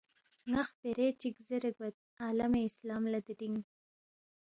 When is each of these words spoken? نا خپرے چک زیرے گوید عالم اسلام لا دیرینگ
نا 0.51 0.61
خپرے 0.69 1.07
چک 1.19 1.35
زیرے 1.47 1.71
گوید 1.77 1.95
عالم 2.21 2.53
اسلام 2.67 3.03
لا 3.11 3.19
دیرینگ 3.25 3.59